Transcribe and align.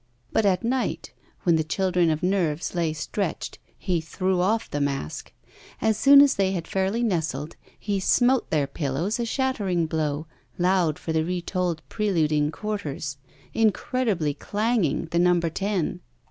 But 0.33 0.47
at 0.47 0.63
night, 0.63 1.13
when 1.43 1.57
the 1.57 1.63
children 1.63 2.09
of 2.09 2.23
nerves 2.23 2.73
lay 2.73 2.91
stretched, 2.91 3.59
he 3.77 4.01
threw 4.01 4.41
off 4.41 4.67
the 4.67 4.81
mask. 4.81 5.31
As 5.79 5.95
soon 5.95 6.23
as 6.23 6.33
they 6.33 6.53
had 6.53 6.67
fairly 6.67 7.03
nestled, 7.03 7.55
he 7.79 7.99
smote 7.99 8.49
their 8.49 8.65
pillows 8.65 9.19
a 9.19 9.25
shattering 9.25 9.85
blow, 9.85 10.25
loud 10.57 10.97
for 10.97 11.13
the 11.13 11.23
retold 11.23 11.83
preluding 11.87 12.49
quarters, 12.51 13.17
incredibly 13.53 14.33
clanging 14.33 15.05
the 15.11 15.19
number 15.19 15.51
ten. 15.51 15.99